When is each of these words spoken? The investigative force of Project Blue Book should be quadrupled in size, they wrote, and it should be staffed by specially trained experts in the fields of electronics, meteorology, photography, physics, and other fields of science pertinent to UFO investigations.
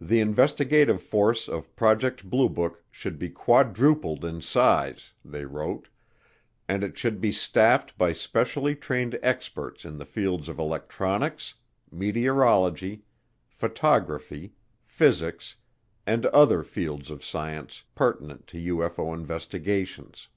The 0.00 0.20
investigative 0.20 1.02
force 1.02 1.48
of 1.48 1.74
Project 1.74 2.22
Blue 2.30 2.48
Book 2.48 2.84
should 2.88 3.18
be 3.18 3.28
quadrupled 3.30 4.24
in 4.24 4.42
size, 4.42 5.10
they 5.24 5.44
wrote, 5.44 5.88
and 6.68 6.84
it 6.84 6.96
should 6.96 7.20
be 7.20 7.32
staffed 7.32 7.98
by 7.98 8.12
specially 8.12 8.76
trained 8.76 9.18
experts 9.24 9.84
in 9.84 9.98
the 9.98 10.06
fields 10.06 10.48
of 10.48 10.60
electronics, 10.60 11.54
meteorology, 11.90 13.02
photography, 13.48 14.52
physics, 14.84 15.56
and 16.06 16.26
other 16.26 16.62
fields 16.62 17.10
of 17.10 17.24
science 17.24 17.82
pertinent 17.96 18.46
to 18.46 18.76
UFO 18.76 19.12
investigations. 19.12 20.28